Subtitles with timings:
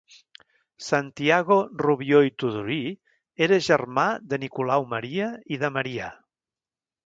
[0.85, 2.79] Santiago Rubió i Tudurí
[3.49, 6.13] era germà de Nicolau Maria i de Marià.